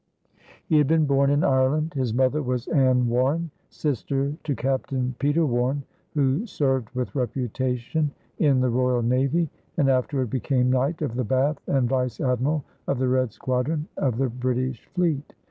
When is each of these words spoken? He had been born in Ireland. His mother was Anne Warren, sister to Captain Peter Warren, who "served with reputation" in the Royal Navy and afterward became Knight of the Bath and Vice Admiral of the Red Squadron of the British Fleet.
He 0.65 0.79
had 0.79 0.87
been 0.87 1.05
born 1.05 1.29
in 1.29 1.43
Ireland. 1.43 1.93
His 1.93 2.11
mother 2.11 2.41
was 2.41 2.65
Anne 2.69 3.07
Warren, 3.07 3.51
sister 3.69 4.35
to 4.43 4.55
Captain 4.55 5.13
Peter 5.19 5.45
Warren, 5.45 5.83
who 6.15 6.47
"served 6.47 6.89
with 6.95 7.13
reputation" 7.13 8.09
in 8.39 8.61
the 8.61 8.69
Royal 8.71 9.03
Navy 9.03 9.47
and 9.77 9.89
afterward 9.91 10.31
became 10.31 10.71
Knight 10.71 11.03
of 11.03 11.13
the 11.13 11.23
Bath 11.23 11.59
and 11.67 11.87
Vice 11.87 12.19
Admiral 12.19 12.63
of 12.87 12.97
the 12.97 13.07
Red 13.09 13.31
Squadron 13.31 13.87
of 13.95 14.17
the 14.17 14.27
British 14.29 14.83
Fleet. 14.95 15.35